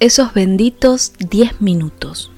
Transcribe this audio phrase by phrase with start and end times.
[0.00, 2.30] Esos benditos 10 minutos.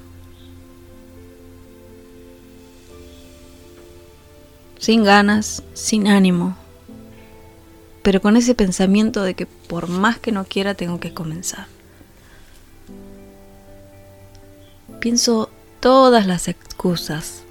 [4.79, 6.57] Sin ganas, sin ánimo,
[8.03, 11.67] pero con ese pensamiento de que por más que no quiera tengo que comenzar.
[14.99, 15.51] Pienso
[15.81, 17.43] todas las excusas,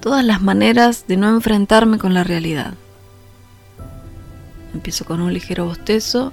[0.00, 2.74] todas las maneras de no enfrentarme con la realidad.
[4.74, 6.32] Empiezo con un ligero bostezo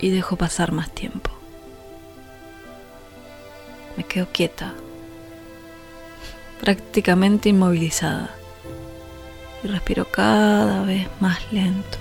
[0.00, 1.30] y dejo pasar más tiempo.
[3.96, 4.74] Me quedo quieta,
[6.60, 8.30] prácticamente inmovilizada,
[9.62, 11.98] y respiro cada vez más lento.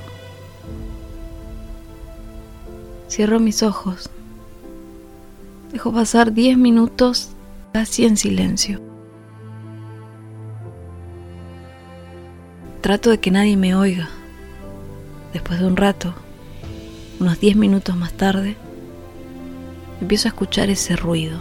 [3.08, 4.10] Cierro mis ojos,
[5.72, 7.30] dejo pasar 10 minutos
[7.72, 8.82] casi en silencio.
[12.82, 14.10] Trato de que nadie me oiga.
[15.34, 16.14] Después de un rato,
[17.20, 18.58] unos 10 minutos más tarde,
[20.02, 21.40] empiezo a escuchar ese ruido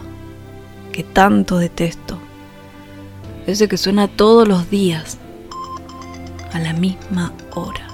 [0.91, 2.17] que tanto detesto.
[3.47, 5.17] Ese que suena todos los días,
[6.53, 7.87] a la misma hora.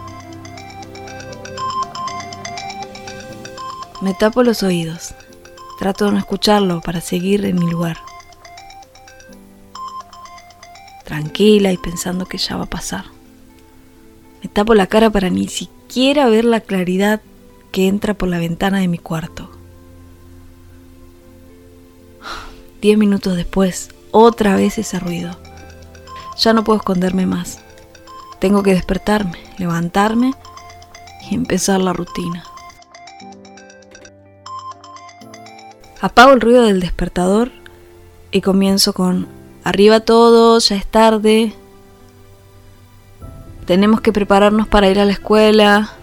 [4.01, 5.13] Me tapo los oídos.
[5.79, 7.97] Trato de no escucharlo para seguir en mi lugar.
[11.03, 13.05] Tranquila y pensando que ya va a pasar.
[14.43, 17.21] Me tapo la cara para ni siquiera ver la claridad
[17.71, 19.49] que entra por la ventana de mi cuarto.
[22.81, 25.37] Diez minutos después, otra vez ese ruido.
[26.37, 27.59] Ya no puedo esconderme más.
[28.39, 30.33] Tengo que despertarme, levantarme
[31.29, 32.43] y empezar la rutina.
[36.01, 37.51] Apago el ruido del despertador
[38.31, 39.27] y comienzo con
[39.63, 41.53] arriba todos, ya es tarde.
[43.65, 45.93] Tenemos que prepararnos para ir a la escuela.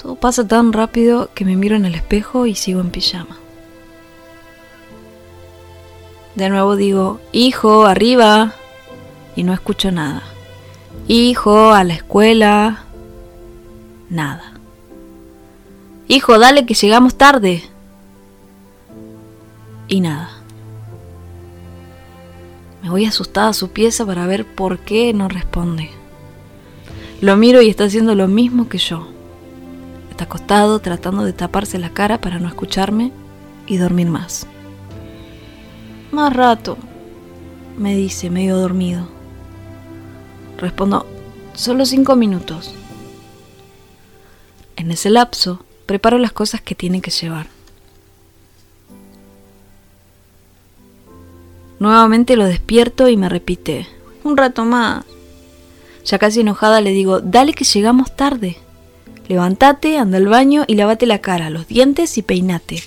[0.00, 3.36] Todo pasa tan rápido que me miro en el espejo y sigo en pijama.
[6.34, 8.54] De nuevo digo, hijo, arriba.
[9.36, 10.22] Y no escucho nada.
[11.06, 12.84] Hijo, a la escuela.
[14.08, 14.54] Nada.
[16.08, 17.62] Hijo, dale que llegamos tarde.
[19.86, 20.30] Y nada.
[22.82, 25.90] Me voy asustada a su pieza para ver por qué no responde.
[27.20, 29.19] Lo miro y está haciendo lo mismo que yo
[30.24, 33.12] acostado tratando de taparse la cara para no escucharme
[33.66, 34.46] y dormir más.
[36.12, 36.76] Más rato,
[37.76, 39.08] me dice, medio dormido.
[40.58, 41.06] Respondo,
[41.54, 42.74] solo cinco minutos.
[44.76, 47.46] En ese lapso, preparo las cosas que tiene que llevar.
[51.78, 53.86] Nuevamente lo despierto y me repite,
[54.22, 55.04] un rato más.
[56.04, 58.58] Ya casi enojada le digo, dale que llegamos tarde.
[59.30, 62.82] Levántate, anda al baño y lávate la cara, los dientes y peinate.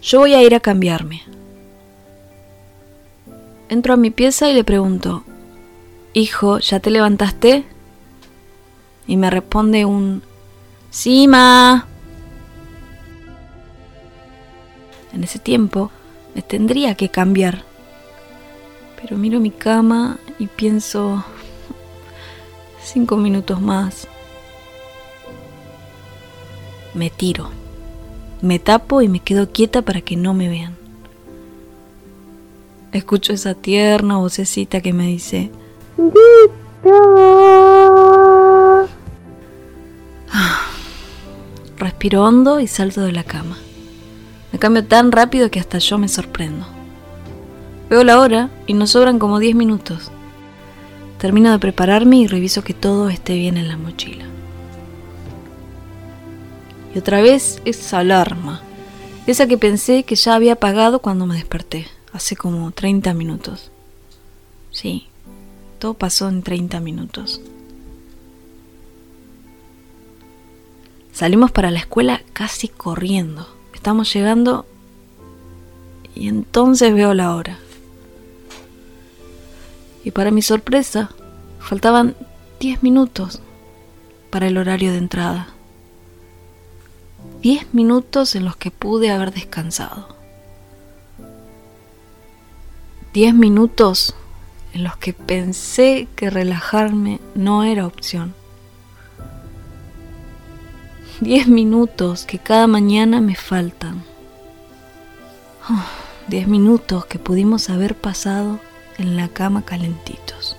[0.00, 1.24] Yo voy a ir a cambiarme.
[3.68, 5.24] Entro a mi pieza y le pregunto,
[6.12, 7.64] Hijo, ¿ya te levantaste?
[9.08, 10.22] Y me responde un,
[10.90, 11.88] Sí, ma.
[15.12, 15.90] En ese tiempo
[16.36, 17.64] me tendría que cambiar.
[19.02, 21.24] Pero miro mi cama y pienso,
[22.84, 24.06] cinco minutos más
[26.94, 27.50] me tiro.
[28.42, 30.76] Me tapo y me quedo quieta para que no me vean.
[32.92, 35.50] Escucho esa tierna vocecita que me dice,
[41.76, 43.56] Respiro hondo y salto de la cama.
[44.52, 46.66] Me cambio tan rápido que hasta yo me sorprendo.
[47.88, 50.10] Veo la hora y nos sobran como 10 minutos.
[51.18, 54.24] Termino de prepararme y reviso que todo esté bien en la mochila.
[56.94, 58.62] Y otra vez esa alarma,
[59.26, 63.70] esa que pensé que ya había apagado cuando me desperté, hace como 30 minutos.
[64.70, 65.06] Sí,
[65.78, 67.40] todo pasó en 30 minutos.
[71.12, 73.46] Salimos para la escuela casi corriendo.
[73.74, 74.66] Estamos llegando
[76.14, 77.58] y entonces veo la hora.
[80.02, 81.10] Y para mi sorpresa,
[81.58, 82.16] faltaban
[82.58, 83.40] 10 minutos
[84.30, 85.48] para el horario de entrada.
[87.42, 90.08] 10 minutos en los que pude haber descansado.
[93.14, 94.14] 10 minutos
[94.74, 98.34] en los que pensé que relajarme no era opción.
[101.20, 104.04] 10 minutos que cada mañana me faltan.
[106.28, 108.60] 10 minutos que pudimos haber pasado
[108.98, 110.56] en la cama calentitos.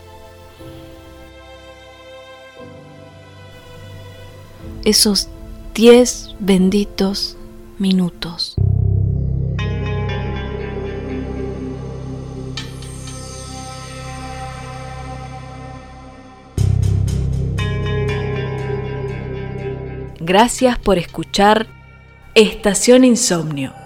[4.83, 5.29] Esos
[5.73, 7.37] Diez benditos
[7.79, 8.55] minutos.
[20.19, 21.67] Gracias por escuchar
[22.35, 23.80] Estación Insomnio.